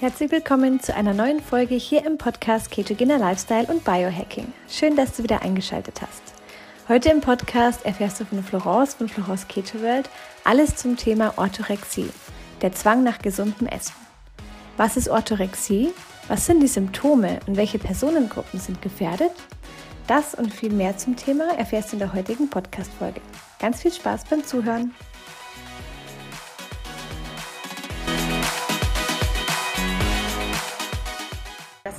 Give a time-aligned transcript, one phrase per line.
[0.00, 4.50] Herzlich willkommen zu einer neuen Folge hier im Podcast Ketogener Lifestyle und Biohacking.
[4.66, 6.22] Schön, dass du wieder eingeschaltet hast.
[6.88, 10.08] Heute im Podcast erfährst du von Florence von Florence Keto World
[10.42, 12.08] alles zum Thema Orthorexie,
[12.62, 13.92] der Zwang nach gesundem Essen.
[14.78, 15.90] Was ist Orthorexie?
[16.28, 19.32] Was sind die Symptome und welche Personengruppen sind gefährdet?
[20.06, 23.20] Das und viel mehr zum Thema erfährst du in der heutigen Podcast-Folge.
[23.58, 24.94] Ganz viel Spaß beim Zuhören!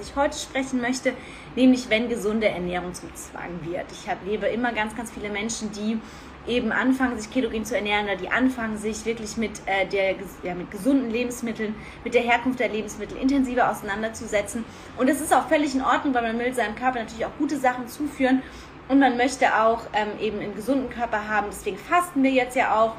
[0.01, 1.13] Ich heute sprechen möchte,
[1.55, 3.85] nämlich wenn gesunde Ernährung zum Zwang wird.
[3.91, 5.99] Ich erlebe immer ganz, ganz viele Menschen, die
[6.47, 10.55] eben anfangen, sich ketogen zu ernähren oder die anfangen, sich wirklich mit, äh, der, ja,
[10.55, 14.65] mit gesunden Lebensmitteln, mit der Herkunft der Lebensmittel intensiver auseinanderzusetzen.
[14.97, 17.57] Und es ist auch völlig in Ordnung, weil man will seinem Körper natürlich auch gute
[17.57, 18.41] Sachen zuführen
[18.87, 21.47] und man möchte auch ähm, eben einen gesunden Körper haben.
[21.49, 22.95] Deswegen fasten wir jetzt ja auch,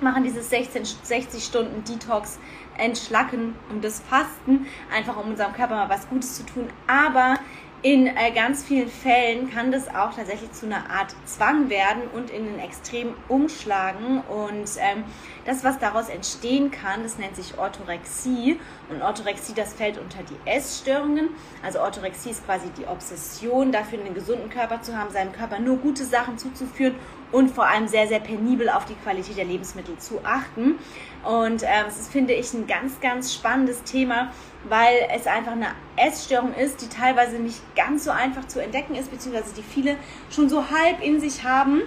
[0.00, 2.38] machen dieses 16, 60 Stunden Detox
[2.78, 6.68] entschlacken und das Fasten, einfach um unserem Körper mal was Gutes zu tun.
[6.86, 7.36] Aber
[7.84, 12.30] in äh, ganz vielen Fällen kann das auch tatsächlich zu einer Art Zwang werden und
[12.30, 14.22] in den Extrem umschlagen.
[14.22, 15.04] Und ähm,
[15.44, 18.58] das, was daraus entstehen kann, das nennt sich Orthorexie.
[18.88, 21.28] Und Orthorexie, das fällt unter die Essstörungen.
[21.62, 25.76] Also Orthorexie ist quasi die Obsession, dafür einen gesunden Körper zu haben, seinem Körper nur
[25.76, 26.94] gute Sachen zuzuführen
[27.32, 30.76] und vor allem sehr, sehr penibel auf die Qualität der Lebensmittel zu achten.
[31.24, 34.32] Und äh, das finde ich, ein ganz, ganz spannendes Thema,
[34.68, 39.10] weil es einfach eine Essstörung ist, die teilweise nicht ganz so einfach zu entdecken ist,
[39.10, 39.96] beziehungsweise die viele
[40.30, 41.82] schon so halb in sich haben.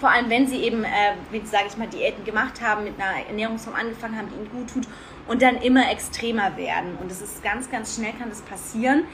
[0.00, 3.74] Vor allem, wenn sie eben, äh, sage ich mal, Diäten gemacht haben, mit einer Ernährungsform
[3.74, 4.86] angefangen haben, die ihnen gut tut
[5.26, 6.96] und dann immer extremer werden.
[7.00, 9.04] Und das ist ganz, ganz schnell kann das passieren.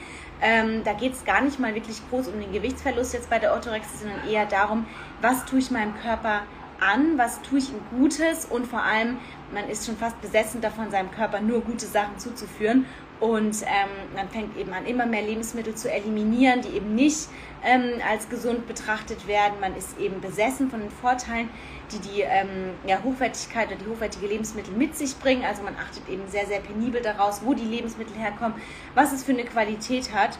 [0.41, 3.53] Ähm, da geht es gar nicht mal wirklich groß um den Gewichtsverlust jetzt bei der
[3.53, 4.85] Orthorexie, sondern eher darum,
[5.21, 6.41] was tue ich meinem Körper
[6.79, 9.17] an, was tue ich ihm Gutes und vor allem,
[9.53, 12.85] man ist schon fast besessen davon, seinem Körper nur gute Sachen zuzuführen
[13.19, 17.29] und ähm, man fängt eben an, immer mehr Lebensmittel zu eliminieren, die eben nicht
[17.63, 19.53] ähm, als gesund betrachtet werden.
[19.61, 21.49] Man ist eben besessen von den Vorteilen,
[21.91, 25.45] die die ähm, ja, Hochwertigkeit oder die hochwertige Lebensmittel mit sich bringen.
[25.45, 28.55] Also man achtet eben sehr, sehr penibel daraus, wo die Lebensmittel herkommen,
[28.95, 30.37] was es für eine Qualität hat.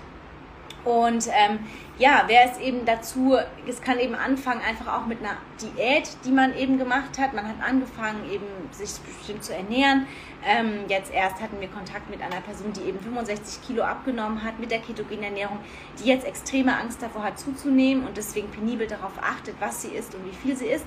[0.86, 1.60] Und ähm,
[1.98, 3.36] ja, wer es eben dazu,
[3.68, 7.34] es kann eben anfangen, einfach auch mit einer Diät, die man eben gemacht hat.
[7.34, 10.06] Man hat angefangen, eben sich bestimmt zu ernähren.
[10.46, 14.60] Ähm, jetzt erst hatten wir Kontakt mit einer Person, die eben 65 Kilo abgenommen hat
[14.60, 15.58] mit der ketogenen Ernährung,
[16.00, 20.14] die jetzt extreme Angst davor hat zuzunehmen und deswegen penibel darauf achtet, was sie isst
[20.14, 20.86] und wie viel sie isst.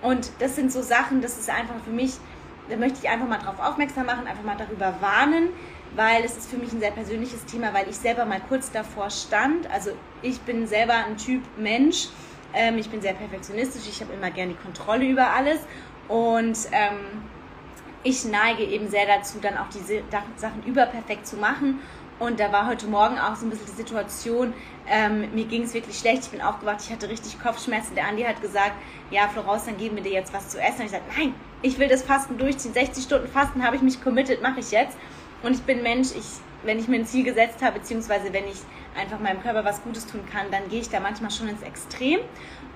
[0.00, 2.12] Und das sind so Sachen, das ist einfach für mich,
[2.68, 5.50] da möchte ich einfach mal darauf aufmerksam machen, einfach mal darüber warnen,
[5.94, 9.10] weil es ist für mich ein sehr persönliches Thema, weil ich selber mal kurz davor
[9.10, 9.70] stand.
[9.70, 9.90] Also
[10.22, 12.08] ich bin selber ein Typ Mensch.
[12.54, 13.88] Ähm, ich bin sehr perfektionistisch.
[13.88, 15.60] Ich habe immer gerne die Kontrolle über alles.
[16.08, 17.22] Und ähm,
[18.02, 20.02] ich neige eben sehr dazu, dann auch diese
[20.36, 21.80] Sachen überperfekt zu machen.
[22.18, 24.54] Und da war heute Morgen auch so ein bisschen die Situation,
[24.88, 27.94] ähm, mir ging es wirklich schlecht, ich bin aufgewacht, ich hatte richtig Kopfschmerzen.
[27.94, 28.72] Der Andi hat gesagt,
[29.10, 30.80] ja, Florence, dann geben wir dir jetzt was zu essen.
[30.80, 31.34] Und ich sagte, nein,
[31.66, 32.72] ich will das Fasten durchziehen.
[32.72, 34.96] 60 Stunden Fasten habe ich mich committed, mache ich jetzt.
[35.42, 36.24] Und ich bin Mensch, ich,
[36.64, 38.58] wenn ich mir ein Ziel gesetzt habe, beziehungsweise wenn ich
[38.98, 42.20] einfach meinem Körper was Gutes tun kann, dann gehe ich da manchmal schon ins Extrem.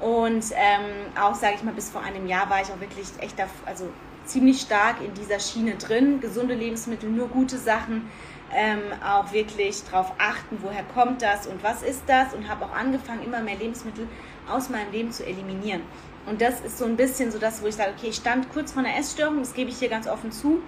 [0.01, 3.39] Und ähm, auch, sage ich mal, bis vor einem Jahr war ich auch wirklich echt,
[3.39, 3.89] da, also
[4.25, 6.21] ziemlich stark in dieser Schiene drin.
[6.21, 8.11] Gesunde Lebensmittel, nur gute Sachen.
[8.53, 12.75] Ähm, auch wirklich darauf achten, woher kommt das und was ist das und habe auch
[12.75, 14.09] angefangen, immer mehr Lebensmittel
[14.51, 15.83] aus meinem Leben zu eliminieren.
[16.27, 18.73] Und das ist so ein bisschen so das, wo ich sage, okay, ich stand kurz
[18.73, 20.61] vor einer Essstörung, das gebe ich hier ganz offen zu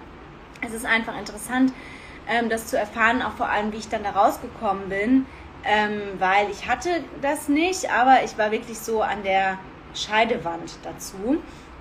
[0.65, 1.73] es ist einfach interessant,
[2.27, 5.25] ähm, das zu erfahren, auch vor allem, wie ich dann da rausgekommen bin,
[5.65, 9.57] ähm, weil ich hatte das nicht, aber ich war wirklich so an der
[9.93, 11.37] Scheidewand dazu.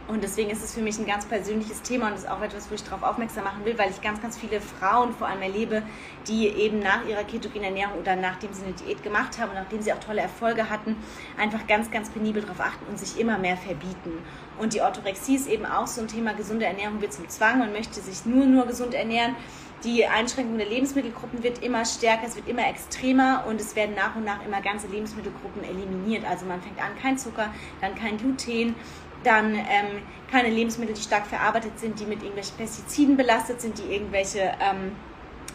[0.09, 2.75] Und deswegen ist es für mich ein ganz persönliches Thema und ist auch etwas, wo
[2.75, 5.83] ich darauf aufmerksam machen will, weil ich ganz, ganz viele Frauen vor allem erlebe,
[6.27, 9.81] die eben nach ihrer ketogenen Ernährung oder nachdem sie eine Diät gemacht haben und nachdem
[9.81, 10.97] sie auch tolle Erfolge hatten,
[11.39, 14.19] einfach ganz, ganz penibel darauf achten und sich immer mehr verbieten.
[14.59, 17.72] Und die Orthorexie ist eben auch so ein Thema, gesunde Ernährung wird zum Zwang, man
[17.72, 19.37] möchte sich nur, nur gesund ernähren.
[19.84, 24.15] Die Einschränkung der Lebensmittelgruppen wird immer stärker, es wird immer extremer und es werden nach
[24.15, 26.25] und nach immer ganze Lebensmittelgruppen eliminiert.
[26.25, 28.77] Also man fängt an, kein Zucker, dann kein Gluten,
[29.24, 33.92] dann ähm, keine Lebensmittel, die stark verarbeitet sind, die mit irgendwelchen Pestiziden belastet sind, die
[33.92, 34.92] irgendwelche ähm,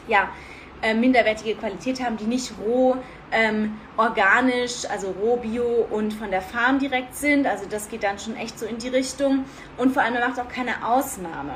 [0.08, 0.30] ja,
[0.81, 2.98] äh, minderwertige Qualität haben, die nicht roh,
[3.31, 7.48] ähm, organisch, also roh, bio und von der Farm direkt sind.
[7.48, 9.46] Also das geht dann schon echt so in die Richtung.
[9.78, 11.56] Und vor allem, man macht auch keine Ausnahme.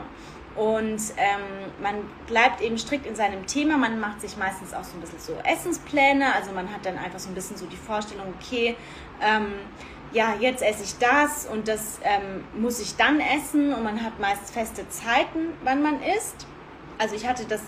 [0.55, 1.95] Und ähm, man
[2.27, 3.77] bleibt eben strikt in seinem Thema.
[3.77, 6.33] Man macht sich meistens auch so ein bisschen so Essenspläne.
[6.33, 8.75] Also man hat dann einfach so ein bisschen so die Vorstellung, okay,
[9.21, 9.53] ähm,
[10.13, 14.19] ja, jetzt esse ich das und das ähm, muss ich dann essen und man hat
[14.19, 16.47] meist feste Zeiten, wann man isst.
[16.97, 17.61] Also ich hatte das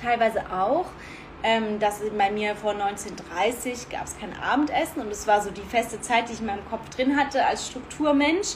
[0.00, 0.86] teilweise auch.
[1.42, 5.62] Ähm, das bei mir vor 1930 gab es kein Abendessen und es war so die
[5.62, 8.54] feste Zeit, die ich in meinem Kopf drin hatte als Strukturmensch.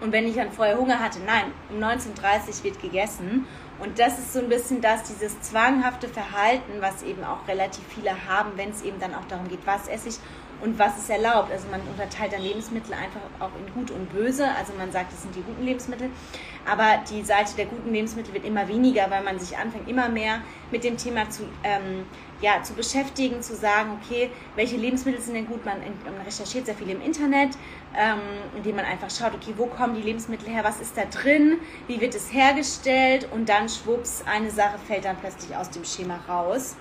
[0.00, 3.46] Und wenn ich dann vorher Hunger hatte, nein, um 19.30 Uhr wird gegessen.
[3.78, 8.12] Und das ist so ein bisschen das, dieses zwanghafte Verhalten, was eben auch relativ viele
[8.28, 10.16] haben, wenn es eben dann auch darum geht, was esse ich
[10.62, 11.50] und was ist erlaubt.
[11.52, 14.46] Also man unterteilt dann Lebensmittel einfach auch in gut und böse.
[14.58, 16.10] Also man sagt, das sind die guten Lebensmittel.
[16.66, 20.40] Aber die Seite der guten Lebensmittel wird immer weniger, weil man sich anfängt, immer mehr
[20.70, 22.06] mit dem Thema zu, ähm,
[22.40, 25.64] ja, zu beschäftigen, zu sagen, okay, welche Lebensmittel sind denn gut?
[25.64, 27.50] Man, man recherchiert sehr viel im Internet,
[27.96, 28.20] ähm,
[28.56, 30.64] indem man einfach schaut, okay, wo kommen die Lebensmittel her?
[30.64, 31.58] Was ist da drin?
[31.86, 33.28] Wie wird es hergestellt?
[33.30, 36.76] Und dann schwupps, eine Sache fällt dann plötzlich aus dem Schema raus.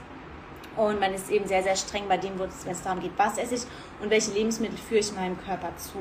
[0.75, 3.55] Und man ist eben sehr, sehr streng bei dem, wenn es darum geht, was esse
[3.55, 3.61] ich
[4.01, 5.99] und welche Lebensmittel führe ich meinem Körper zu.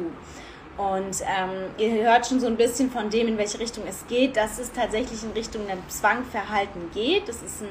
[0.76, 4.36] Und ähm, ihr hört schon so ein bisschen von dem, in welche Richtung es geht,
[4.36, 7.28] dass es tatsächlich in Richtung ein Zwangverhalten geht.
[7.28, 7.68] Das ist ein,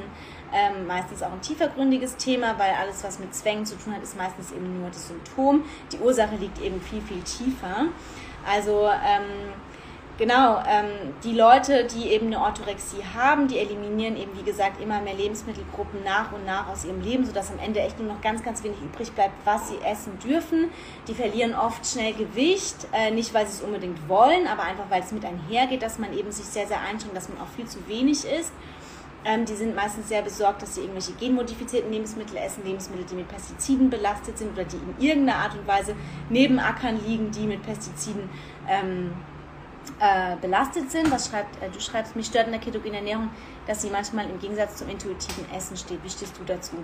[0.53, 4.15] ähm, meistens auch ein tiefergründiges Thema, weil alles, was mit Zwängen zu tun hat, ist
[4.15, 5.63] meistens eben nur das Symptom.
[5.91, 7.87] Die Ursache liegt eben viel, viel tiefer.
[8.47, 9.53] Also ähm,
[10.21, 15.01] Genau, ähm, die Leute, die eben eine Orthorexie haben, die eliminieren eben, wie gesagt, immer
[15.01, 18.43] mehr Lebensmittelgruppen nach und nach aus ihrem Leben, sodass am Ende echt nur noch ganz,
[18.43, 20.69] ganz wenig übrig bleibt, was sie essen dürfen.
[21.07, 25.01] Die verlieren oft schnell Gewicht, äh, nicht weil sie es unbedingt wollen, aber einfach weil
[25.01, 27.79] es mit einhergeht, dass man eben sich sehr, sehr einschränkt, dass man auch viel zu
[27.87, 28.53] wenig isst.
[29.25, 33.27] Ähm, die sind meistens sehr besorgt, dass sie irgendwelche genmodifizierten Lebensmittel essen, Lebensmittel, die mit
[33.27, 35.95] Pestiziden belastet sind oder die in irgendeiner Art und Weise
[36.29, 38.29] neben Ackern liegen, die mit Pestiziden
[38.69, 39.13] ähm,
[40.01, 41.11] äh, belastet sind.
[41.11, 43.29] Was schreibt, äh, du schreibst, mich stört in der ketogenen Ernährung,
[43.67, 46.03] dass sie manchmal im Gegensatz zum intuitiven Essen steht.
[46.03, 46.75] Wie stehst du dazu?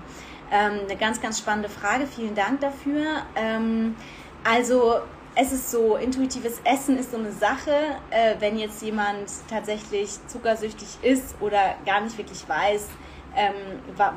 [0.51, 2.05] Ähm, eine ganz, ganz spannende Frage.
[2.05, 3.23] Vielen Dank dafür.
[3.35, 3.95] Ähm,
[4.43, 4.99] also
[5.33, 7.71] es ist so, intuitives Essen ist so eine Sache,
[8.11, 12.87] äh, wenn jetzt jemand tatsächlich zuckersüchtig ist oder gar nicht wirklich weiß,
[13.35, 13.53] ähm,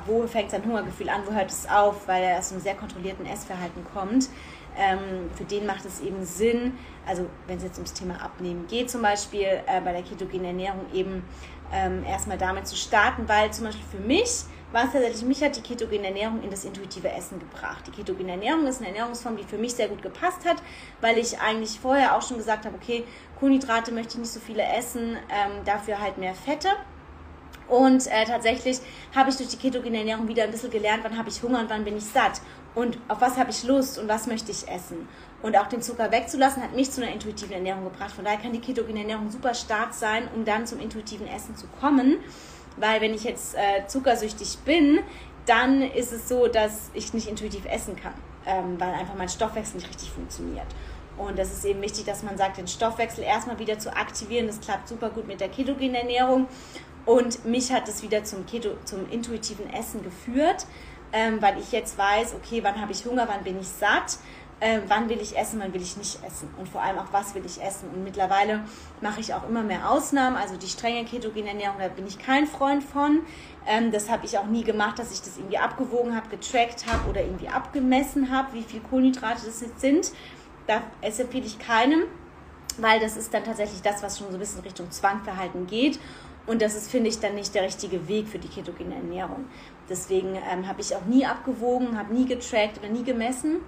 [0.07, 3.27] wo fängt sein Hungergefühl an, wo hört es auf, weil er aus einem sehr kontrollierten
[3.27, 4.29] Essverhalten kommt
[4.79, 8.91] ähm, für den macht es eben Sinn, also wenn es jetzt ums Thema Abnehmen geht
[8.91, 11.25] zum Beispiel, äh, bei der ketogenen Ernährung eben
[11.73, 15.57] ähm, erstmal damit zu starten, weil zum Beispiel für mich war es tatsächlich, mich hat
[15.57, 17.85] die ketogene Ernährung in das intuitive Essen gebracht.
[17.87, 20.63] Die ketogene Ernährung ist eine Ernährungsform, die für mich sehr gut gepasst hat,
[21.01, 23.05] weil ich eigentlich vorher auch schon gesagt habe, okay,
[23.39, 26.69] Kohlenhydrate möchte ich nicht so viele essen, ähm, dafür halt mehr Fette.
[27.69, 28.81] Und äh, tatsächlich
[29.15, 31.71] habe ich durch die ketogene Ernährung wieder ein bisschen gelernt, wann habe ich Hunger und
[31.71, 32.41] wann bin ich satt
[32.75, 35.09] und auf was habe ich Lust und was möchte ich essen.
[35.43, 38.13] Und auch den Zucker wegzulassen, hat mich zu einer intuitiven Ernährung gebracht.
[38.13, 41.67] Von daher kann die ketogene Ernährung super stark sein, um dann zum intuitiven Essen zu
[41.81, 42.19] kommen.
[42.77, 45.01] Weil wenn ich jetzt äh, zuckersüchtig bin,
[45.47, 48.15] dann ist es so, dass ich nicht intuitiv essen kann,
[48.47, 50.67] ähm, weil einfach mein Stoffwechsel nicht richtig funktioniert.
[51.17, 54.47] Und das ist eben wichtig, dass man sagt, den Stoffwechsel erstmal wieder zu aktivieren.
[54.47, 56.47] Das klappt super gut mit der ketogenen Ernährung.
[57.05, 60.67] Und mich hat es wieder zum, Keto, zum intuitiven Essen geführt
[61.13, 64.19] ähm, weil ich jetzt weiß, okay, wann habe ich Hunger, wann bin ich satt,
[64.61, 67.35] äh, wann will ich essen, wann will ich nicht essen und vor allem auch, was
[67.35, 67.89] will ich essen.
[67.91, 68.61] Und mittlerweile
[69.01, 72.47] mache ich auch immer mehr Ausnahmen, also die strenge ketogene Ernährung, da bin ich kein
[72.47, 73.21] Freund von.
[73.67, 77.09] Ähm, das habe ich auch nie gemacht, dass ich das irgendwie abgewogen habe, getrackt habe
[77.09, 80.13] oder irgendwie abgemessen habe, wie viel Kohlenhydrate das jetzt sind.
[80.67, 82.05] Da empfehle ich keinem,
[82.79, 85.99] weil das ist dann tatsächlich das, was schon so ein bisschen Richtung Zwangverhalten geht.
[86.47, 89.47] Und das ist, finde ich, dann nicht der richtige Weg für die ketogene Ernährung.
[89.89, 93.61] Deswegen ähm, habe ich auch nie abgewogen, habe nie getrackt oder nie gemessen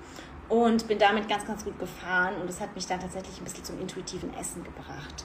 [0.48, 2.34] und bin damit ganz, ganz gut gefahren.
[2.40, 5.24] Und das hat mich dann tatsächlich ein bisschen zum intuitiven Essen gebracht.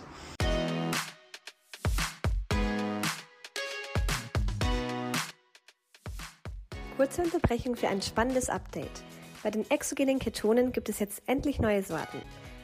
[6.98, 9.04] Kurze Unterbrechung für ein spannendes Update.
[9.44, 12.22] Bei den exogenen Ketonen gibt es jetzt endlich neue Sorten.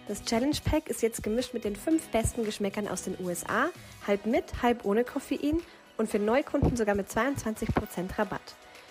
[0.07, 3.69] Das Challenge Pack ist jetzt gemischt mit den fünf besten Geschmäckern aus den USA,
[4.05, 5.61] halb mit, halb ohne Koffein
[5.97, 8.41] und für Neukunden sogar mit 22% Rabatt.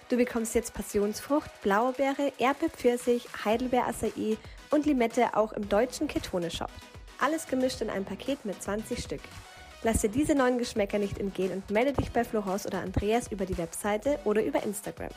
[0.08, 4.38] Du bekommst jetzt Passionsfrucht, Blaubeere, Erdbeer-Pfirsich, Heidelbeer-Acai
[4.70, 6.70] und Limette auch im deutschen Ketone-Shop.
[7.20, 9.20] Alles gemischt in einem Paket mit 20 Stück.
[9.82, 13.46] Lass dir diese neuen Geschmäcker nicht entgehen und melde dich bei Florence oder Andreas über
[13.46, 15.10] die Webseite oder über Instagram.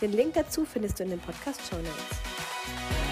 [0.00, 3.03] Den Link dazu findest du in den Podcast-Show Notes.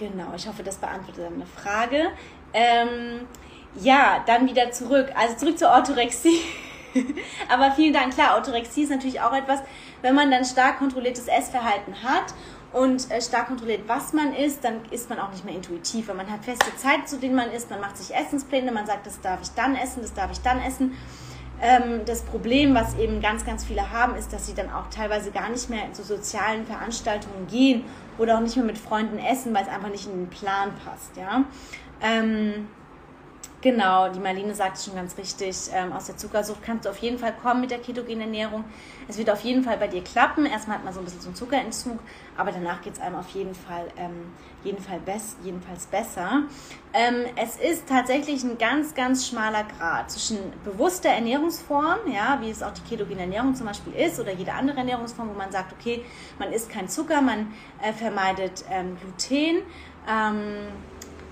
[0.00, 2.08] Genau, ich hoffe, das beantwortet deine Frage.
[2.54, 3.28] Ähm,
[3.74, 5.08] ja, dann wieder zurück.
[5.14, 6.40] Also zurück zur Orthorexie.
[7.50, 8.14] Aber vielen Dank.
[8.14, 9.60] Klar, Orthorexie ist natürlich auch etwas,
[10.00, 12.32] wenn man dann stark kontrolliertes Essverhalten hat
[12.72, 16.08] und äh, stark kontrolliert, was man isst, dann isst man auch nicht mehr intuitiv.
[16.08, 19.06] Weil man hat feste Zeiten, zu denen man isst, man macht sich Essenspläne, man sagt,
[19.06, 20.96] das darf ich dann essen, das darf ich dann essen.
[21.60, 25.30] Ähm, das Problem, was eben ganz, ganz viele haben, ist, dass sie dann auch teilweise
[25.30, 27.84] gar nicht mehr zu sozialen Veranstaltungen gehen
[28.20, 31.16] oder auch nicht mehr mit Freunden essen, weil es einfach nicht in den Plan passt.
[31.16, 31.44] Ja?
[32.02, 32.68] Ähm,
[33.62, 35.54] Genau, die Marlene sagt es schon ganz richtig.
[35.74, 38.64] Ähm, aus der Zuckersucht kannst du auf jeden Fall kommen mit der ketogenen Ernährung.
[39.06, 40.46] Es wird auf jeden Fall bei dir klappen.
[40.46, 41.98] Erstmal hat man so ein bisschen so einen Zuckerentzug,
[42.38, 44.32] aber danach geht es einem auf jeden Fall, ähm,
[44.64, 46.44] jeden Fall best, jedenfalls besser.
[46.94, 52.62] Ähm, es ist tatsächlich ein ganz, ganz schmaler Grad zwischen bewusster Ernährungsform, ja, wie es
[52.62, 56.02] auch die ketogene Ernährung zum Beispiel ist, oder jede andere Ernährungsform, wo man sagt, okay,
[56.38, 57.52] man isst kein Zucker, man
[57.82, 59.64] äh, vermeidet ähm, Gluten.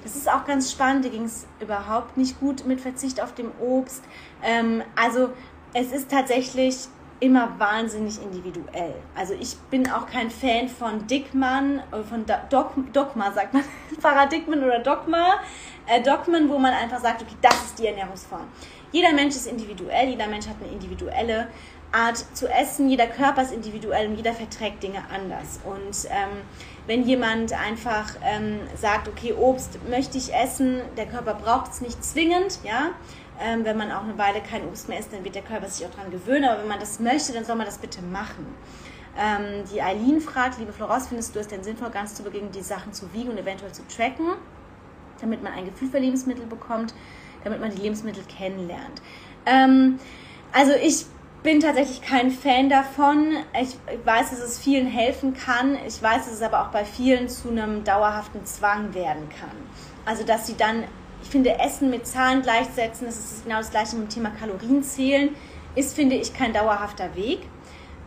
[0.02, 1.04] Das ist auch ganz spannend.
[1.04, 4.02] Dir ging es überhaupt nicht gut mit Verzicht auf dem Obst.
[4.42, 5.30] Ähm, also
[5.74, 6.88] es ist tatsächlich
[7.20, 8.94] immer wahnsinnig individuell.
[9.14, 13.64] Also ich bin auch kein Fan von Dickmann, äh, von Dog, Dogma, sagt man,
[14.02, 15.40] Paradigmen oder Dogma,
[15.86, 18.46] äh, Dogmen, wo man einfach sagt, okay, das ist die Ernährungsform.
[18.92, 21.48] Jeder Mensch ist individuell, jeder Mensch hat eine individuelle
[21.92, 25.60] Art zu essen, jeder Körper ist individuell und jeder verträgt Dinge anders.
[25.64, 26.42] Und ähm,
[26.88, 32.02] wenn jemand einfach ähm, sagt, okay, Obst möchte ich essen, der Körper braucht es nicht
[32.02, 32.92] zwingend, ja.
[33.40, 35.86] Ähm, wenn man auch eine Weile kein Obst mehr isst, dann wird der Körper sich
[35.86, 36.44] auch daran gewöhnen.
[36.44, 38.46] Aber wenn man das möchte, dann soll man das bitte machen.
[39.16, 42.62] Ähm, die Eileen fragt, liebe Florence, findest du es denn sinnvoll, ganz zu Beginn die
[42.62, 44.26] Sachen zu wiegen und eventuell zu tracken,
[45.20, 46.94] damit man ein Gefühl für Lebensmittel bekommt,
[47.44, 49.02] damit man die Lebensmittel kennenlernt?
[49.44, 50.00] Ähm,
[50.52, 51.04] also ich
[51.42, 53.36] bin tatsächlich kein Fan davon.
[53.60, 55.76] Ich weiß, dass es vielen helfen kann.
[55.86, 59.56] Ich weiß, dass es aber auch bei vielen zu einem dauerhaften Zwang werden kann.
[60.04, 60.84] Also, dass sie dann,
[61.22, 64.82] ich finde, Essen mit Zahlen gleichsetzen, das ist genau das gleiche mit dem Thema Kalorien
[64.82, 65.34] zählen,
[65.74, 67.40] ist, finde ich, kein dauerhafter Weg.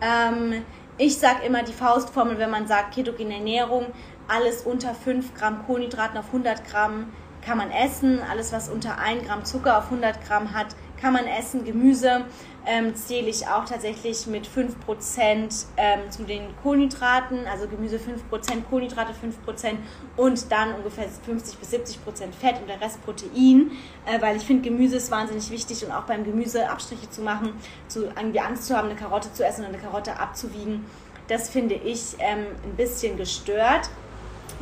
[0.01, 0.63] Ähm,
[0.97, 3.85] ich sage immer die Faustformel, wenn man sagt, ketogene Ernährung,
[4.27, 7.11] alles unter 5 Gramm Kohlenhydraten auf 100 Gramm
[7.45, 8.19] kann man essen.
[8.29, 10.67] Alles, was unter 1 Gramm Zucker auf 100 Gramm hat,
[10.99, 11.65] kann man essen.
[11.65, 12.25] Gemüse
[12.65, 19.13] ähm, zähle ich auch tatsächlich mit 5% ähm, zu den Kohlenhydraten, also Gemüse 5%, Kohlenhydrate
[19.13, 19.77] 5%
[20.17, 21.97] und dann ungefähr 50 bis 70%
[22.39, 23.71] Fett und der Rest Protein,
[24.05, 27.53] äh, weil ich finde, Gemüse ist wahnsinnig wichtig und auch beim Gemüse Abstriche zu machen,
[27.87, 30.85] zu, irgendwie Angst zu haben, eine Karotte zu essen und eine Karotte abzuwiegen,
[31.27, 33.89] das finde ich ähm, ein bisschen gestört.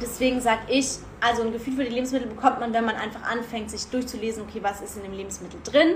[0.01, 3.72] Deswegen sage ich, also ein Gefühl für die Lebensmittel bekommt man, wenn man einfach anfängt,
[3.72, 5.96] sich durchzulesen, okay, was ist in dem Lebensmittel drin,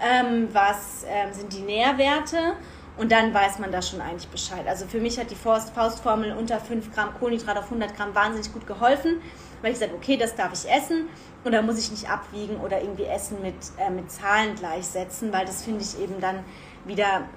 [0.00, 2.54] ähm, was ähm, sind die Nährwerte
[2.98, 4.66] und dann weiß man da schon eigentlich Bescheid.
[4.66, 8.66] Also für mich hat die Faustformel unter 5 Gramm Kohlenhydrat auf 100 Gramm wahnsinnig gut
[8.66, 9.20] geholfen,
[9.62, 11.08] weil ich sage, okay, das darf ich essen
[11.44, 15.46] und da muss ich nicht abwiegen oder irgendwie Essen mit, äh, mit Zahlen gleichsetzen, weil
[15.46, 16.44] das finde ich eben dann
[16.84, 17.28] wieder,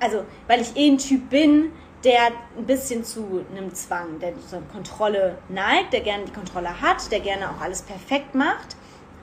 [0.00, 1.72] also weil ich eh ein Typ bin,
[2.06, 7.10] der ein bisschen zu einem Zwang, der zur Kontrolle neigt, der gerne die Kontrolle hat,
[7.10, 8.76] der gerne auch alles perfekt macht,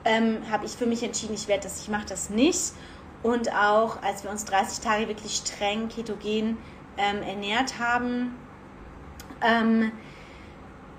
[0.04, 2.72] ähm, habe ich für mich entschieden, ich werde das, ich mache das nicht.
[3.22, 6.58] Und auch als wir uns 30 Tage wirklich streng ketogen
[6.98, 8.36] ähm, ernährt haben,
[9.40, 9.90] ähm,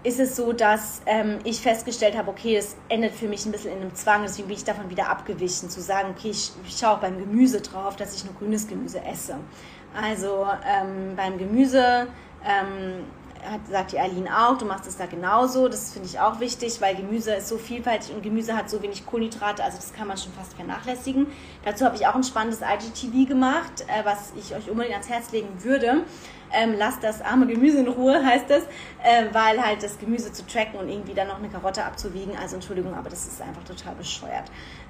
[0.01, 3.73] ist es so, dass ähm, ich festgestellt habe, okay, es endet für mich ein bisschen
[3.73, 6.95] in einem Zwang, deswegen bin ich davon wieder abgewichen, zu sagen, okay, ich, ich schaue
[6.95, 9.37] auch beim Gemüse drauf, dass ich nur grünes Gemüse esse.
[10.01, 12.07] Also ähm, beim Gemüse
[12.43, 13.05] ähm,
[13.49, 15.67] hat, sagt die Aline auch, du machst es da genauso.
[15.67, 19.05] Das finde ich auch wichtig, weil Gemüse ist so vielfältig und Gemüse hat so wenig
[19.05, 21.27] Kohlenhydrate, also das kann man schon fast vernachlässigen.
[21.63, 25.31] Dazu habe ich auch ein spannendes IGTV gemacht, äh, was ich euch unbedingt ans Herz
[25.31, 26.03] legen würde
[26.55, 28.63] ähm, lasst das arme Gemüse in Ruhe, heißt das,
[29.03, 32.55] äh, weil halt das Gemüse zu tracken und irgendwie dann noch eine Karotte abzuwiegen, also
[32.55, 34.45] Entschuldigung, aber das ist einfach total bescheuert.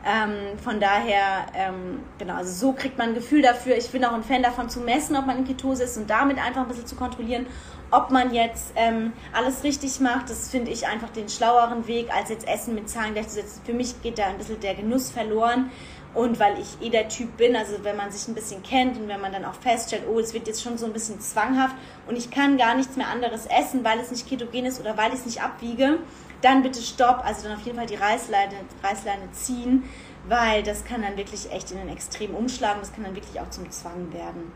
[0.05, 3.75] Ähm, von daher, ähm, genau, also so kriegt man ein Gefühl dafür.
[3.75, 6.37] Ich bin auch ein Fan davon zu messen, ob man in Ketose ist und damit
[6.37, 7.47] einfach ein bisschen zu kontrollieren,
[7.91, 10.29] ob man jetzt ähm, alles richtig macht.
[10.29, 13.61] Das finde ich einfach den schlaueren Weg, als jetzt Essen mit Zahlen gleichzusetzen.
[13.65, 15.71] Für mich geht da ein bisschen der Genuss verloren.
[16.15, 19.09] Und weil ich eh der Typ bin, also wenn man sich ein bisschen kennt und
[19.09, 21.75] wenn man dann auch feststellt, oh, es wird jetzt schon so ein bisschen zwanghaft
[22.07, 25.09] und ich kann gar nichts mehr anderes essen, weil es nicht ketogen ist oder weil
[25.09, 25.99] ich es nicht abwiege,
[26.41, 29.83] dann bitte stopp, also dann auf jeden Fall die Reißleine, Reißleine ziehen,
[30.27, 33.49] weil das kann dann wirklich echt in den Extrem umschlagen, das kann dann wirklich auch
[33.49, 34.53] zum Zwang werden.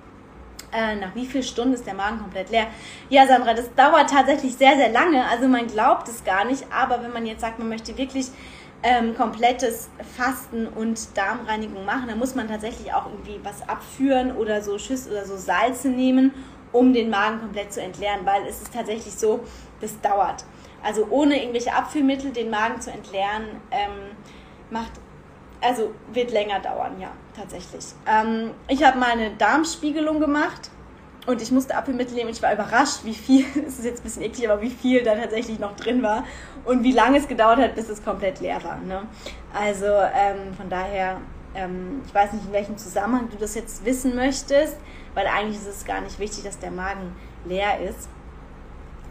[0.72, 2.68] Äh, nach wie vielen Stunden ist der Magen komplett leer?
[3.10, 5.28] Ja, Sandra, das dauert tatsächlich sehr, sehr lange.
[5.28, 6.64] Also man glaubt es gar nicht.
[6.72, 8.28] Aber wenn man jetzt sagt, man möchte wirklich
[8.84, 14.62] ähm, komplettes Fasten und Darmreinigung machen, dann muss man tatsächlich auch irgendwie was abführen oder
[14.62, 16.34] so Schüss oder so Salze nehmen,
[16.72, 19.42] um den Magen komplett zu entleeren, weil es ist tatsächlich so,
[19.82, 20.46] das dauert.
[20.82, 24.16] Also ohne irgendwelche Abführmittel den Magen zu entleeren, ähm,
[24.70, 24.92] macht
[25.62, 27.86] also wird länger dauern, ja, tatsächlich.
[28.08, 30.72] Ähm, ich habe mal eine Darmspiegelung gemacht
[31.30, 34.04] und ich musste Apfelmittel nehmen und ich war überrascht, wie viel, es ist jetzt ein
[34.04, 36.24] bisschen eklig, aber wie viel da tatsächlich noch drin war
[36.66, 38.80] und wie lange es gedauert hat, bis es komplett leer war.
[38.80, 39.04] Ne?
[39.54, 41.18] Also ähm, von daher,
[41.54, 44.78] ähm, ich weiß nicht, in welchem Zusammenhang du das jetzt wissen möchtest,
[45.14, 48.10] weil eigentlich ist es gar nicht wichtig, dass der Magen leer ist.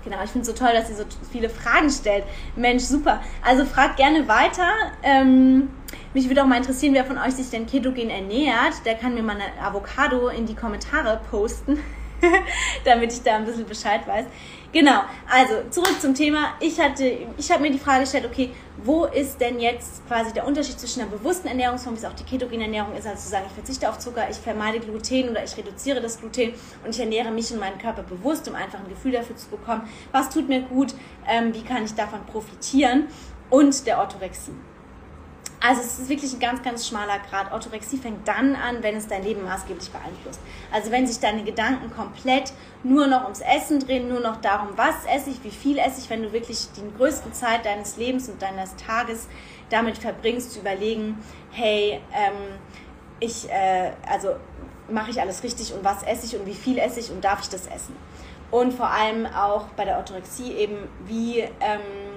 [0.05, 2.25] Genau, ich finde es so toll, dass ihr so viele Fragen stellt.
[2.57, 3.21] Mensch, super.
[3.45, 4.69] Also fragt gerne weiter.
[5.03, 5.69] Ähm,
[6.15, 8.85] mich würde auch mal interessieren, wer von euch sich denn ketogen ernährt.
[8.85, 11.79] Der kann mir mal eine Avocado in die Kommentare posten,
[12.85, 14.27] damit ich da ein bisschen Bescheid weiß.
[14.71, 16.55] Genau, also zurück zum Thema.
[16.61, 16.79] Ich
[17.39, 18.51] ich habe mir die Frage gestellt, okay,
[18.85, 22.25] wo ist denn jetzt quasi der Unterschied zwischen einer bewussten Ernährungsform, wie es auch die
[22.25, 25.57] ketogene Ernährung ist, also zu sagen, ich verzichte auf Zucker, ich vermeide Gluten oder ich
[25.57, 26.53] reduziere das Gluten
[26.85, 29.89] und ich ernähre mich und meinen Körper bewusst, um einfach ein Gefühl dafür zu bekommen,
[30.13, 30.95] was tut mir gut,
[31.27, 33.09] ähm, wie kann ich davon profitieren
[33.51, 34.53] und der Orthorexie.
[35.61, 37.53] Also es ist wirklich ein ganz, ganz schmaler Grad.
[37.53, 40.41] Orthorexie fängt dann an, wenn es dein Leben maßgeblich beeinflusst.
[40.73, 42.53] Also wenn sich deine Gedanken komplett
[42.85, 46.09] nur noch ums Essen drehen, nur noch darum, was esse ich, wie viel esse ich,
[46.11, 49.27] wenn du wirklich die größte Zeit deines Lebens und deines Tages
[49.69, 51.19] damit verbringst, zu überlegen,
[51.51, 52.59] hey, ähm,
[53.19, 54.37] ich, äh, also
[54.89, 57.41] mache ich alles richtig und was esse ich und wie viel esse ich und darf
[57.43, 57.97] ich das essen?
[58.53, 61.41] Und vor allem auch bei der Orthorexie eben, wie...
[61.41, 62.08] Ähm,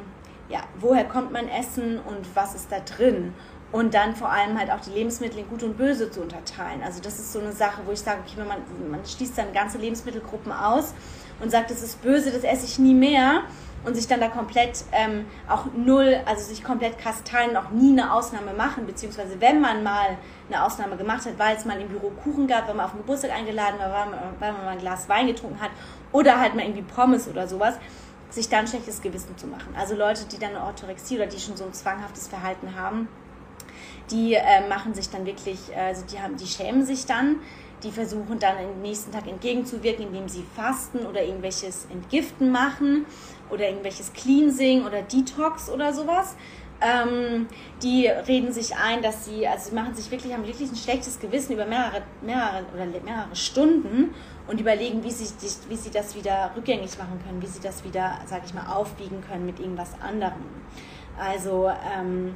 [0.51, 3.33] ja, woher kommt mein Essen und was ist da drin?
[3.71, 6.83] Und dann vor allem halt auch die Lebensmittel in gut und böse zu unterteilen.
[6.83, 9.77] Also das ist so eine Sache, wo ich sage, okay, man, man schließt dann ganze
[9.77, 10.93] Lebensmittelgruppen aus
[11.39, 13.43] und sagt, das ist böse, das esse ich nie mehr
[13.83, 18.13] und sich dann da komplett ähm, auch null, also sich komplett kasteien, auch nie eine
[18.13, 20.17] Ausnahme machen, beziehungsweise wenn man mal
[20.49, 22.99] eine Ausnahme gemacht hat, weil es mal im Büro Kuchen gab, weil man auf den
[22.99, 25.71] Geburtstag eingeladen war, weil man, weil man mal ein Glas Wein getrunken hat
[26.11, 27.75] oder halt mal irgendwie Pommes oder sowas,
[28.31, 29.75] sich dann schlechtes Gewissen zu machen.
[29.77, 33.07] Also Leute, die dann eine Orthorexie oder die schon so ein zwanghaftes Verhalten haben,
[34.09, 37.37] die äh, machen sich dann wirklich, also die haben, die schämen sich dann,
[37.83, 43.05] die versuchen dann am nächsten Tag entgegenzuwirken, indem sie fasten oder irgendwelches Entgiften machen
[43.49, 46.35] oder irgendwelches Cleansing oder Detox oder sowas.
[46.81, 47.47] Ähm,
[47.83, 51.19] die reden sich ein, dass sie, also sie machen sich wirklich, haben wirklich ein schlechtes
[51.19, 54.15] Gewissen über mehrere, mehrere oder mehrere Stunden
[54.47, 55.27] und überlegen, wie sie,
[55.69, 59.21] wie sie das wieder rückgängig machen können, wie sie das wieder, sag ich mal, aufwiegen
[59.21, 60.43] können mit irgendwas anderem.
[61.19, 62.35] Also ähm,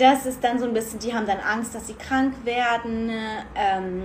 [0.00, 3.10] das ist dann so ein bisschen, die haben dann Angst, dass sie krank werden.
[3.54, 4.02] Ähm,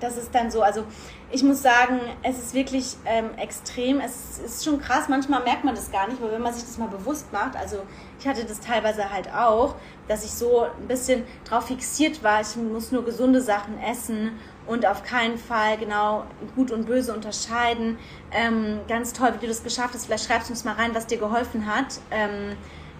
[0.00, 0.84] das ist dann so, also
[1.30, 4.00] ich muss sagen, es ist wirklich ähm, extrem.
[4.00, 6.78] Es ist schon krass, manchmal merkt man das gar nicht, aber wenn man sich das
[6.78, 7.78] mal bewusst macht, also
[8.18, 9.76] ich hatte das teilweise halt auch,
[10.08, 14.32] dass ich so ein bisschen drauf fixiert war, ich muss nur gesunde Sachen essen
[14.66, 16.24] und auf keinen Fall genau
[16.56, 17.98] gut und böse unterscheiden.
[18.32, 20.06] Ähm, ganz toll, wie du das geschafft hast.
[20.06, 22.56] Vielleicht schreibst du uns mal rein, was dir geholfen hat, ähm,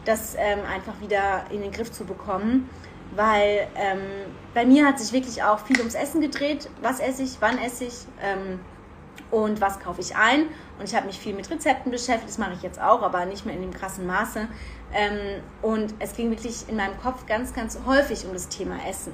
[0.06, 2.68] das ähm, einfach wieder in den Griff zu bekommen.
[3.14, 4.00] Weil ähm,
[4.52, 6.68] bei mir hat sich wirklich auch viel ums Essen gedreht.
[6.82, 8.60] Was esse ich, wann esse ich ähm,
[9.30, 10.46] und was kaufe ich ein.
[10.78, 12.28] Und ich habe mich viel mit Rezepten beschäftigt.
[12.28, 14.48] Das mache ich jetzt auch, aber nicht mehr in dem krassen Maße.
[14.92, 19.12] Ähm, und es ging wirklich in meinem Kopf ganz, ganz häufig um das Thema Essen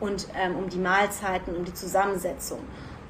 [0.00, 2.60] und ähm, um die Mahlzeiten, um die Zusammensetzung.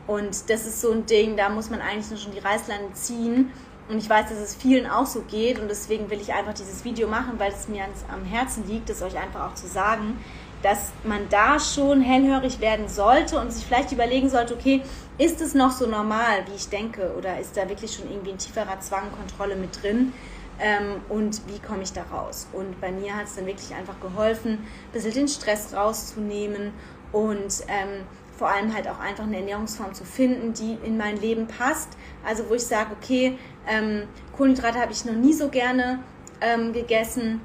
[0.07, 3.53] Und das ist so ein Ding, da muss man eigentlich nur schon die Reißleine ziehen.
[3.91, 6.85] Und ich weiß, dass es vielen auch so geht und deswegen will ich einfach dieses
[6.85, 10.19] Video machen, weil es mir ans, am Herzen liegt, es euch einfach auch zu sagen,
[10.63, 14.83] dass man da schon hellhörig werden sollte und sich vielleicht überlegen sollte, okay,
[15.19, 18.39] ist es noch so normal, wie ich denke, oder ist da wirklich schon irgendwie ein
[18.39, 20.13] tieferer Zwang, Kontrolle mit drin?
[20.61, 22.47] ähm, und wie komme ich da raus.
[22.53, 26.73] Und bei mir hat es dann wirklich einfach geholfen, ein bisschen den Stress rauszunehmen
[27.13, 28.05] und ähm,
[28.37, 31.89] vor allem halt auch einfach eine Ernährungsform zu finden, die in mein Leben passt.
[32.25, 34.03] Also wo ich sage, okay, ähm,
[34.37, 36.01] Kohlenhydrate habe ich noch nie so gerne
[36.41, 37.41] ähm, gegessen.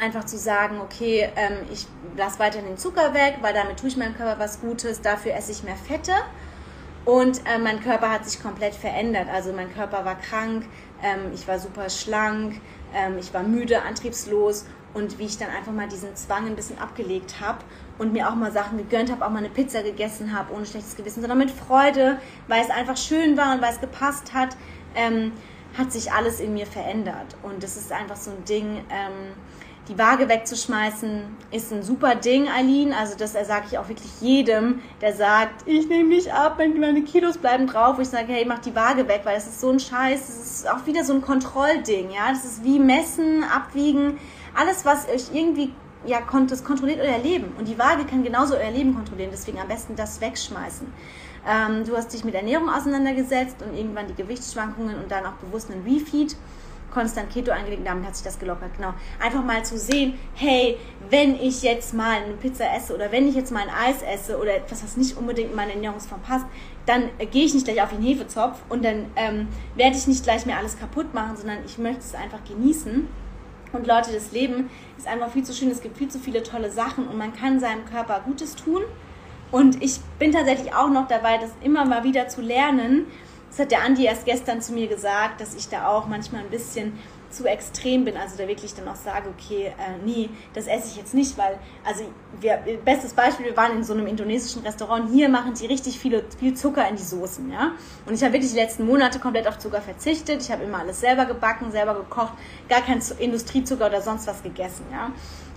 [0.00, 3.96] Einfach zu sagen, okay, ähm, ich lasse weiterhin den Zucker weg, weil damit tue ich
[3.96, 6.12] meinem Körper was Gutes, dafür esse ich mehr Fette.
[7.06, 9.28] Und äh, mein Körper hat sich komplett verändert.
[9.32, 10.66] Also mein Körper war krank,
[11.02, 12.60] ähm, ich war super schlank,
[12.94, 16.78] ähm, ich war müde, antriebslos und wie ich dann einfach mal diesen Zwang ein bisschen
[16.78, 17.58] abgelegt habe
[17.98, 20.96] und mir auch mal Sachen gegönnt habe, auch mal eine Pizza gegessen habe, ohne schlechtes
[20.96, 24.56] Gewissen, sondern mit Freude, weil es einfach schön war und weil es gepasst hat,
[24.96, 25.32] ähm,
[25.78, 27.36] hat sich alles in mir verändert.
[27.42, 29.34] Und das ist einfach so ein Ding, ähm,
[29.88, 32.92] die Waage wegzuschmeißen, ist ein super Ding, Eileen.
[32.92, 37.38] Also das sage ich auch wirklich jedem, der sagt, ich nehme nicht ab, meine Kilos
[37.38, 37.96] bleiben drauf.
[37.96, 40.26] Wo ich sage, hey, mach die Waage weg, weil das ist so ein Scheiß.
[40.26, 42.30] Das ist auch wieder so ein Kontrollding, ja.
[42.30, 44.18] Das ist wie messen, abwiegen,
[44.54, 45.72] alles, was euch irgendwie
[46.04, 47.52] ja, das kontrolliert euer Leben.
[47.58, 49.30] Und die Waage kann genauso euer Leben kontrollieren.
[49.32, 50.86] Deswegen am besten das wegschmeißen.
[51.46, 55.70] Ähm, du hast dich mit Ernährung auseinandergesetzt und irgendwann die Gewichtsschwankungen und dann auch bewusst
[55.70, 56.36] einen Refeed
[56.96, 58.94] konstant Keto eingelegt, damit hat sich das gelockert, genau.
[59.22, 60.78] Einfach mal zu sehen, hey,
[61.10, 64.38] wenn ich jetzt mal eine Pizza esse oder wenn ich jetzt mal ein Eis esse
[64.38, 66.46] oder etwas, was nicht unbedingt in meine Ernährungsform passt,
[66.86, 70.24] dann äh, gehe ich nicht gleich auf den Hefezopf und dann ähm, werde ich nicht
[70.24, 73.06] gleich mir alles kaputt machen, sondern ich möchte es einfach genießen.
[73.72, 76.70] Und Leute, das Leben ist einfach viel zu schön, es gibt viel zu viele tolle
[76.70, 78.82] Sachen und man kann seinem Körper Gutes tun.
[79.50, 83.06] Und ich bin tatsächlich auch noch dabei, das immer mal wieder zu lernen,
[83.50, 86.50] das hat der Andi erst gestern zu mir gesagt, dass ich da auch manchmal ein
[86.50, 86.92] bisschen
[87.30, 90.96] zu extrem bin, also da wirklich dann auch sage, okay, äh, nee, das esse ich
[90.96, 92.04] jetzt nicht, weil, also
[92.40, 96.24] wir, bestes Beispiel, wir waren in so einem indonesischen Restaurant, hier machen die richtig viele,
[96.38, 97.72] viel Zucker in die Soßen, ja,
[98.06, 101.00] und ich habe wirklich die letzten Monate komplett auf Zucker verzichtet, ich habe immer alles
[101.00, 102.32] selber gebacken, selber gekocht,
[102.68, 105.10] gar kein Industriezucker oder sonst was gegessen, ja,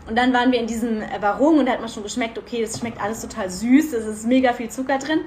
[0.09, 2.79] und dann waren wir in diesem Barung und da hat man schon geschmeckt, okay, das
[2.79, 5.21] schmeckt alles total süß, es ist mega viel Zucker drin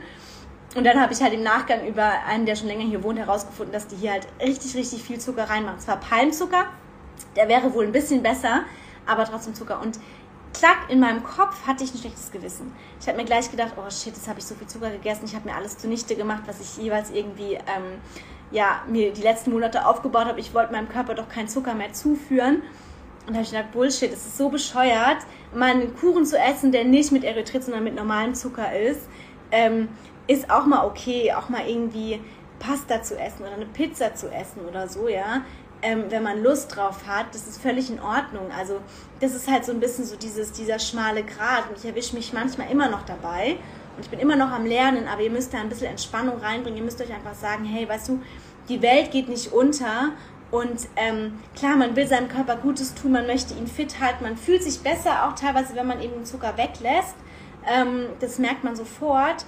[0.75, 3.73] und dann habe ich halt im Nachgang über einen, der schon länger hier wohnt, herausgefunden,
[3.73, 5.79] dass die hier halt richtig, richtig viel Zucker reinmachen.
[5.81, 6.67] Zwar Palmzucker,
[7.37, 8.63] der wäre wohl ein bisschen besser,
[9.07, 9.83] aber trotzdem Zucker.
[9.83, 9.99] Und
[10.55, 12.73] klack, in meinem Kopf hatte ich ein schlechtes Gewissen.
[13.01, 15.35] Ich habe mir gleich gedacht, oh shit, jetzt habe ich so viel Zucker gegessen, ich
[15.35, 18.01] habe mir alles zunichte gemacht, was ich jeweils irgendwie, ähm,
[18.51, 20.41] ja, mir die letzten Monate aufgebaut habe.
[20.41, 22.63] Ich wollte meinem Körper doch keinen Zucker mehr zuführen.
[23.27, 25.19] Und da habe ich gedacht, Bullshit, es ist so bescheuert,
[25.55, 29.09] mal einen Kuchen zu essen, der nicht mit Erythrit, sondern mit normalem Zucker ist.
[29.51, 29.89] Ähm,
[30.27, 32.21] ist auch mal okay, auch mal irgendwie
[32.59, 35.43] Pasta zu essen oder eine Pizza zu essen oder so, ja.
[35.83, 38.51] Ähm, wenn man Lust drauf hat, das ist völlig in Ordnung.
[38.57, 38.81] Also
[39.21, 42.33] das ist halt so ein bisschen so dieses, dieser schmale Grat und ich erwische mich
[42.33, 43.57] manchmal immer noch dabei
[43.97, 46.79] und ich bin immer noch am Lernen, aber ihr müsst da ein bisschen Entspannung reinbringen.
[46.79, 48.21] Ihr müsst euch einfach sagen, hey, weißt du,
[48.69, 50.13] die Welt geht nicht unter
[50.53, 54.37] und ähm, klar, man will seinem Körper Gutes tun, man möchte ihn fit halten, man
[54.37, 57.17] fühlt sich besser auch teilweise, wenn man eben den Zucker weglässt.
[57.67, 59.47] Ähm, das merkt man sofort.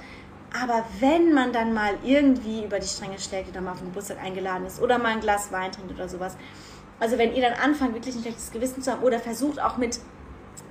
[0.58, 4.22] Aber wenn man dann mal irgendwie über die Stränge schlägt oder mal auf den Geburtstag
[4.22, 6.36] eingeladen ist oder mal ein Glas Wein trinkt oder sowas,
[7.00, 9.98] also wenn ihr dann anfangt, wirklich ein schlechtes Gewissen zu haben oder versucht auch mit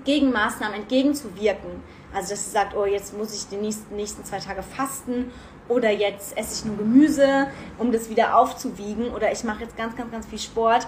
[0.06, 1.70] Gegenmaßnahmen entgegenzuwirken,
[2.14, 5.32] also dass ihr sagt, oh, jetzt muss ich die nächsten, nächsten zwei Tage fasten
[5.70, 7.48] oder jetzt esse ich nur Gemüse,
[7.78, 10.88] um das wieder aufzuwiegen oder ich mache jetzt ganz, ganz, ganz viel Sport,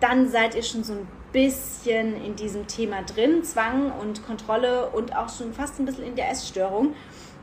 [0.00, 5.16] dann seid ihr schon so ein bisschen in diesem Thema drin, Zwang und Kontrolle und
[5.16, 6.94] auch schon fast ein bisschen in der Essstörung.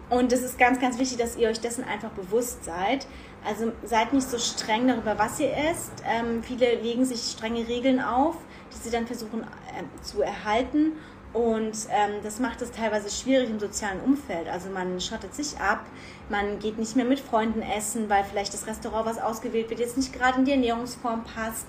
[0.09, 3.05] Und es ist ganz, ganz wichtig, dass ihr euch dessen einfach bewusst seid.
[3.45, 6.03] Also seid nicht so streng darüber, was ihr esst.
[6.05, 8.35] Ähm, viele legen sich strenge Regeln auf,
[8.73, 10.93] die sie dann versuchen äh, zu erhalten.
[11.31, 14.47] Und ähm, das macht es teilweise schwierig im sozialen Umfeld.
[14.47, 15.85] Also man schottet sich ab,
[16.29, 19.97] man geht nicht mehr mit Freunden essen, weil vielleicht das Restaurant, was ausgewählt wird, jetzt
[19.97, 21.67] nicht gerade in die Ernährungsform passt.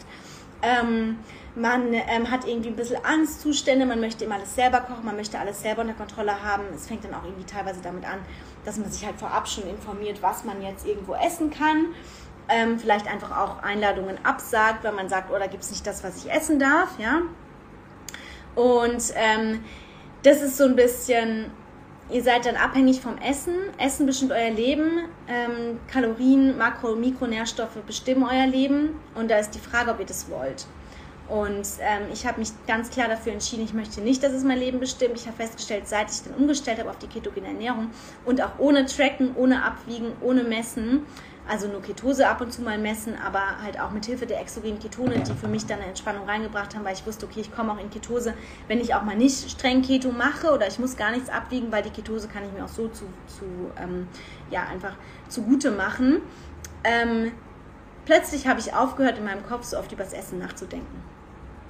[0.63, 1.19] Ähm,
[1.55, 5.39] man ähm, hat irgendwie ein bisschen Angstzustände, man möchte immer alles selber kochen, man möchte
[5.39, 6.65] alles selber unter Kontrolle haben.
[6.75, 8.19] Es fängt dann auch irgendwie teilweise damit an,
[8.65, 11.87] dass man sich halt vorab schon informiert, was man jetzt irgendwo essen kann.
[12.49, 16.03] Ähm, vielleicht einfach auch Einladungen absagt, weil man sagt, oh, da gibt es nicht das,
[16.03, 17.23] was ich essen darf, ja.
[18.55, 19.65] Und ähm,
[20.23, 21.47] das ist so ein bisschen,
[22.11, 23.55] ihr seid dann abhängig vom Essen.
[23.79, 25.07] Essen bestimmt euer Leben.
[25.29, 29.01] Ähm, Kalorien, Makro- und Mikronährstoffe bestimmen euer Leben.
[29.15, 30.67] Und da ist die Frage, ob ihr das wollt.
[31.31, 34.59] Und ähm, ich habe mich ganz klar dafür entschieden, ich möchte nicht, dass es mein
[34.59, 35.13] Leben bestimmt.
[35.15, 37.91] Ich habe festgestellt, seit ich dann umgestellt habe auf die ketogene Ernährung
[38.25, 41.07] und auch ohne Tracken, ohne Abwiegen, ohne Messen,
[41.51, 44.79] also nur Ketose ab und zu mal messen, aber halt auch mit Hilfe der exogenen
[44.79, 47.73] Ketone, die für mich dann eine Entspannung reingebracht haben, weil ich wusste, okay, ich komme
[47.73, 48.35] auch in Ketose,
[48.69, 51.83] wenn ich auch mal nicht streng Keto mache oder ich muss gar nichts abwiegen, weil
[51.83, 53.45] die Ketose kann ich mir auch so zu, zu
[53.83, 54.07] ähm,
[54.51, 54.93] ja, einfach
[55.29, 56.23] zugute machen.
[56.85, 57.33] Ähm,
[58.07, 61.03] plötzlich habe ich aufgehört, in meinem Kopf so oft über das Essen nachzudenken.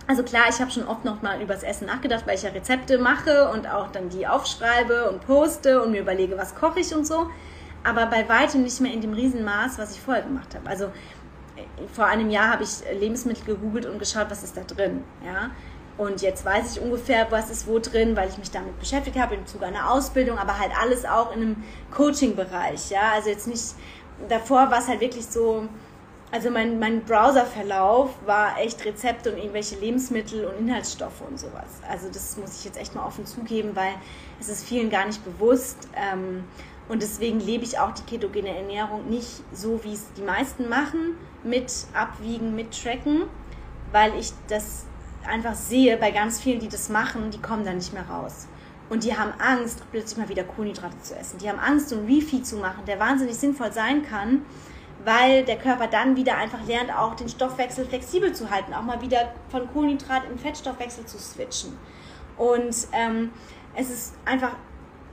[0.06, 2.50] Also klar, ich habe schon oft noch mal über das Essen nachgedacht, weil ich ja
[2.50, 6.94] Rezepte mache und auch dann die aufschreibe und poste und mir überlege, was koche ich
[6.94, 7.30] und so.
[7.82, 10.68] Aber bei weitem nicht mehr in dem Riesenmaß, was ich vorher gemacht habe.
[10.68, 10.86] Also
[11.56, 15.02] äh, vor einem Jahr habe ich Lebensmittel gegoogelt und geschaut, was ist da drin.
[15.24, 15.50] Ja?
[15.96, 19.34] Und jetzt weiß ich ungefähr, was ist wo drin, weil ich mich damit beschäftigt habe
[19.34, 22.90] im Zuge einer Ausbildung, aber halt alles auch in einem Coaching-Bereich.
[22.90, 23.12] Ja?
[23.14, 23.74] Also jetzt nicht,
[24.28, 25.66] davor war es halt wirklich so,
[26.32, 31.80] also mein, mein Browserverlauf war echt Rezepte und irgendwelche Lebensmittel und Inhaltsstoffe und sowas.
[31.88, 33.94] Also das muss ich jetzt echt mal offen zugeben, weil
[34.38, 35.88] es ist vielen gar nicht bewusst.
[35.96, 36.44] Ähm,
[36.88, 41.16] und deswegen lebe ich auch die ketogene Ernährung nicht so, wie es die meisten machen,
[41.44, 43.22] mit Abwiegen, mit Tracken,
[43.92, 44.86] weil ich das
[45.26, 48.48] einfach sehe bei ganz vielen, die das machen, die kommen da nicht mehr raus.
[48.88, 51.38] Und die haben Angst, plötzlich mal wieder Kohlenhydrate zu essen.
[51.38, 54.42] Die haben Angst, so ein Refeed zu machen, der wahnsinnig sinnvoll sein kann
[55.04, 59.00] weil der Körper dann wieder einfach lernt, auch den Stoffwechsel flexibel zu halten, auch mal
[59.00, 61.76] wieder von Kohlenhydrat in Fettstoffwechsel zu switchen.
[62.36, 63.30] Und ähm,
[63.74, 64.56] es ist einfach,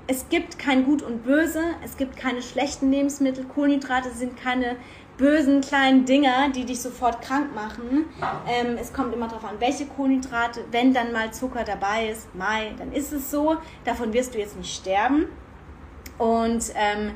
[0.08, 4.78] es gibt kein Gut und Böse, es gibt keine schlechten Lebensmittel, Kohlenhydrate sind keine
[5.18, 8.06] bösen kleinen Dinger, die dich sofort krank machen.
[8.48, 12.74] Ähm, es kommt immer darauf an, welche Kohlenhydrate, wenn dann mal Zucker dabei ist, Mai,
[12.78, 13.58] dann ist es so.
[13.84, 15.26] Davon wirst du jetzt nicht sterben.
[16.18, 17.14] Und ähm,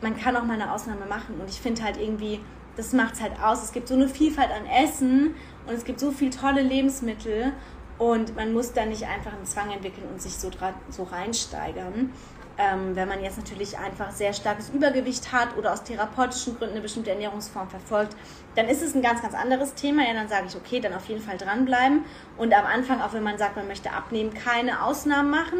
[0.00, 1.38] man kann auch mal eine Ausnahme machen.
[1.38, 2.40] Und ich finde halt irgendwie,
[2.76, 3.62] das macht es halt aus.
[3.62, 5.34] Es gibt so eine Vielfalt an Essen
[5.66, 7.52] und es gibt so viele tolle Lebensmittel
[7.98, 10.50] und man muss da nicht einfach einen Zwang entwickeln und sich so,
[10.88, 12.12] so reinsteigern.
[12.60, 16.82] Ähm, wenn man jetzt natürlich einfach sehr starkes Übergewicht hat oder aus therapeutischen Gründen eine
[16.82, 18.16] bestimmte Ernährungsform verfolgt,
[18.56, 20.02] dann ist es ein ganz, ganz anderes Thema.
[20.02, 22.04] Ja, dann sage ich, okay, dann auf jeden Fall dranbleiben.
[22.36, 25.58] Und am Anfang, auch wenn man sagt, man möchte abnehmen, keine Ausnahmen machen.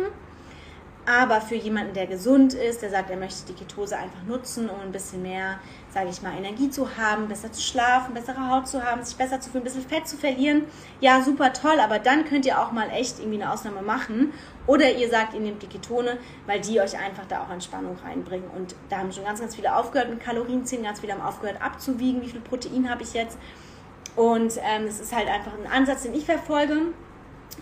[1.07, 4.81] Aber für jemanden, der gesund ist, der sagt, er möchte die Ketose einfach nutzen, um
[4.81, 5.59] ein bisschen mehr,
[5.93, 9.41] sage ich mal, Energie zu haben, besser zu schlafen, bessere Haut zu haben, sich besser
[9.41, 10.65] zu fühlen, ein bisschen Fett zu verlieren,
[11.01, 14.33] ja, super toll, aber dann könnt ihr auch mal echt irgendwie eine Ausnahme machen.
[14.67, 18.51] Oder ihr sagt, ihr nehmt die Ketone, weil die euch einfach da auch Entspannung reinbringen.
[18.55, 22.21] Und da haben schon ganz, ganz viele aufgehört mit Kalorienzählen, ganz viele haben aufgehört abzuwiegen,
[22.21, 23.39] wie viel Protein habe ich jetzt.
[24.15, 26.93] Und ähm, das ist halt einfach ein Ansatz, den ich verfolge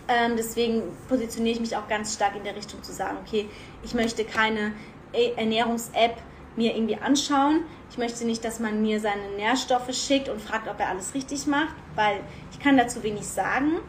[0.07, 3.49] ähm, deswegen positioniere ich mich auch ganz stark in der Richtung zu sagen, okay,
[3.83, 4.73] ich möchte keine
[5.13, 6.17] e- Ernährungs-App
[6.57, 7.61] mir irgendwie anschauen.
[7.89, 11.47] Ich möchte nicht, dass man mir seine Nährstoffe schickt und fragt, ob er alles richtig
[11.47, 12.19] macht, weil
[12.51, 13.79] ich kann dazu wenig sagen.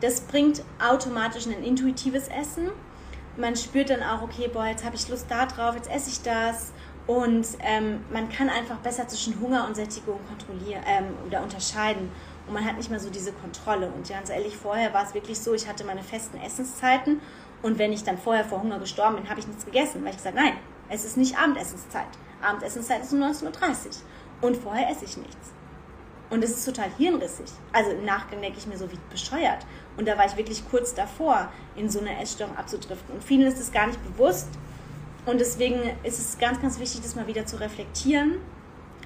[0.00, 2.68] Das bringt automatisch ein intuitives Essen.
[3.36, 6.22] Man spürt dann auch, okay, boah, jetzt habe ich Lust da drauf, jetzt esse ich
[6.22, 6.72] das.
[7.06, 12.10] Und ähm, man kann einfach besser zwischen Hunger und Sättigung kontrollieren ähm, oder unterscheiden
[12.48, 13.90] und man hat nicht mehr so diese Kontrolle.
[13.94, 17.20] Und ganz ehrlich, vorher war es wirklich so, ich hatte meine festen Essenszeiten
[17.62, 20.16] und wenn ich dann vorher vor Hunger gestorben bin, habe ich nichts gegessen, weil ich
[20.16, 20.54] gesagt nein,
[20.88, 22.08] es ist nicht Abendessenszeit.
[22.42, 23.52] Abendessenszeit ist um 19.30 Uhr
[24.40, 25.52] und vorher esse ich nichts.
[26.30, 27.46] Und das ist total hirnrissig.
[27.72, 29.66] Also im Nachgang denke ich mir so wie bescheuert.
[29.96, 33.14] Und da war ich wirklich kurz davor, in so eine Essstörung abzudriften.
[33.14, 34.48] Und vielen ist es gar nicht bewusst.
[35.24, 38.36] Und deswegen ist es ganz, ganz wichtig, das mal wieder zu reflektieren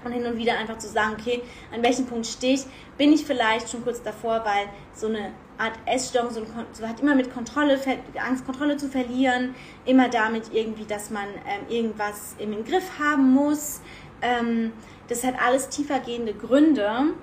[0.04, 1.42] und hin und wieder einfach zu sagen, okay,
[1.72, 2.64] an welchem Punkt stehe ich,
[2.98, 7.14] bin ich vielleicht schon kurz davor, weil so eine Art Essstörung so, so hat immer
[7.14, 7.78] mit Kontrolle,
[8.26, 13.80] Angst, Kontrolle zu verlieren, immer damit irgendwie, dass man ähm, irgendwas im Griff haben muss.
[14.22, 14.72] Ähm,
[15.08, 17.14] das hat alles tiefergehende Gründe.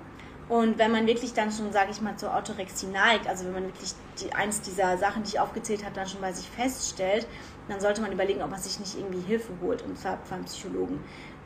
[0.49, 3.63] Und wenn man wirklich dann schon, sage ich mal, zur Orthorexie neigt, also wenn man
[3.65, 7.27] wirklich die, eins dieser Sachen, die ich aufgezählt habe, dann schon bei sich feststellt,
[7.67, 10.99] dann sollte man überlegen, ob man sich nicht irgendwie Hilfe holt, und zwar einem Psychologen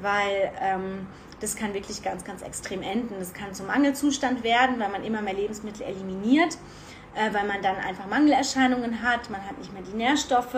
[0.04, 1.08] weil ähm,
[1.40, 3.16] das kann wirklich ganz, ganz extrem enden.
[3.20, 6.58] Das kann zum Mangelzustand werden, weil man immer mehr Lebensmittel eliminiert,
[7.16, 10.54] äh, weil man dann einfach Mangelerscheinungen hat, man hat nicht mehr die Nährstoffe,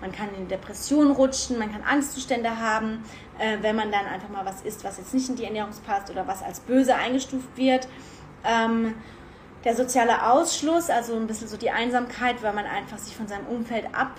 [0.00, 3.04] man kann in Depressionen rutschen, man kann Angstzustände haben,
[3.38, 6.10] äh, wenn man dann einfach mal was isst, was jetzt nicht in die Ernährung passt
[6.10, 7.88] oder was als böse eingestuft wird.
[8.44, 8.94] Ähm,
[9.64, 13.46] der soziale Ausschluss, also ein bisschen so die Einsamkeit, weil man einfach sich von seinem
[13.46, 14.12] Umfeld ab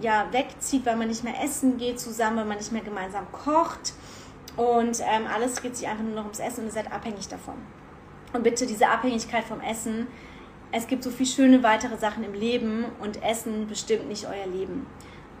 [0.00, 3.94] ja, wegzieht, weil man nicht mehr essen geht zusammen, weil man nicht mehr gemeinsam kocht.
[4.56, 7.54] Und ähm, alles dreht sich einfach nur noch ums Essen und ihr seid abhängig davon.
[8.32, 10.06] Und bitte diese Abhängigkeit vom Essen.
[10.72, 14.86] Es gibt so viele schöne weitere Sachen im Leben und Essen bestimmt nicht euer Leben.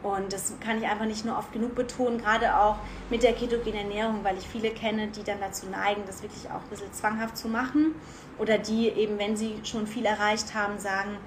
[0.02, 2.76] Und das kann ich einfach nicht nur oft genug betonen, gerade auch
[3.08, 6.60] mit der ketogenen Ernährung, weil ich viele kenne, die dann dazu neigen, das wirklich auch
[6.60, 7.94] ein bisschen zwanghaft zu machen.
[8.38, 11.18] Oder die eben, wenn sie schon viel erreicht haben, sagen,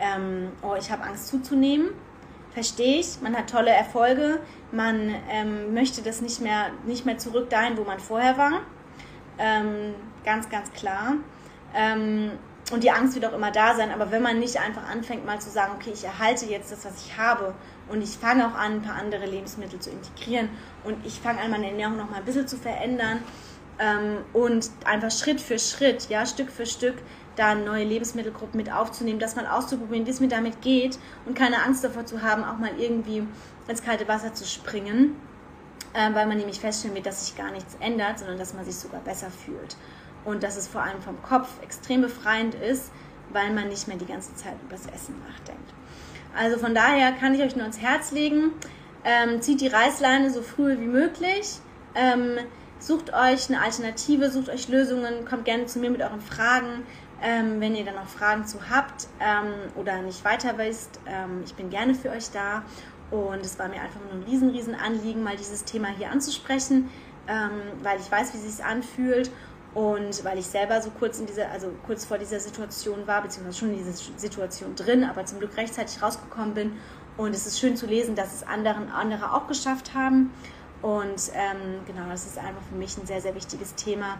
[0.00, 1.90] ähm, oh, ich habe Angst zuzunehmen
[2.52, 4.40] verstehe ich, man hat tolle Erfolge,
[4.72, 8.60] man ähm, möchte das nicht mehr, nicht mehr zurück dahin, wo man vorher war.
[9.38, 11.14] Ähm, ganz, ganz klar.
[11.74, 12.32] Ähm,
[12.72, 15.40] und die Angst wird auch immer da sein, aber wenn man nicht einfach anfängt, mal
[15.40, 17.54] zu sagen, okay, ich erhalte jetzt das, was ich habe
[17.88, 20.48] und ich fange auch an, ein paar andere Lebensmittel zu integrieren
[20.84, 23.20] und ich fange an, meine Ernährung noch mal ein bisschen zu verändern
[23.80, 26.96] ähm, und einfach Schritt für Schritt, ja, Stück für Stück
[27.36, 31.62] da neue Lebensmittelgruppen mit aufzunehmen, das mal auszuprobieren, wie es mir damit geht und keine
[31.62, 33.22] Angst davor zu haben, auch mal irgendwie
[33.68, 35.16] ins kalte Wasser zu springen,
[35.94, 38.76] äh, weil man nämlich feststellen wird, dass sich gar nichts ändert, sondern dass man sich
[38.76, 39.76] sogar besser fühlt.
[40.24, 42.90] Und dass es vor allem vom Kopf extrem befreiend ist,
[43.32, 45.72] weil man nicht mehr die ganze Zeit über das Essen nachdenkt.
[46.36, 48.52] Also von daher kann ich euch nur ans Herz legen,
[49.04, 51.58] ähm, zieht die Reißleine so früh wie möglich.
[51.94, 52.38] Ähm,
[52.78, 56.84] sucht euch eine Alternative, sucht euch Lösungen, kommt gerne zu mir mit euren Fragen.
[57.22, 61.54] Ähm, wenn ihr dann noch Fragen zu habt ähm, oder nicht weiter wisst, ähm, ich
[61.54, 62.62] bin gerne für euch da.
[63.10, 66.88] Und es war mir einfach nur ein riesen, riesen Anliegen, mal dieses Thema hier anzusprechen,
[67.28, 67.50] ähm,
[67.82, 69.30] weil ich weiß, wie es sich anfühlt
[69.74, 73.58] und weil ich selber so kurz in dieser, also kurz vor dieser Situation war, beziehungsweise
[73.58, 76.72] schon in dieser Situation drin, aber zum Glück rechtzeitig rausgekommen bin.
[77.16, 80.32] Und es ist schön zu lesen, dass es anderen, andere auch geschafft haben.
[80.82, 84.18] Und ähm, genau, das ist einfach für mich ein sehr, sehr wichtiges Thema.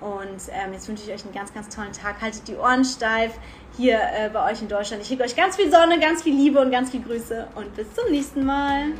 [0.00, 2.20] Und ähm, jetzt wünsche ich euch einen ganz, ganz tollen Tag.
[2.20, 3.32] Haltet die Ohren steif
[3.76, 5.02] hier äh, bei euch in Deutschland.
[5.02, 7.92] Ich schicke euch ganz viel Sonne, ganz viel Liebe und ganz viel Grüße und bis
[7.94, 8.92] zum nächsten Mal.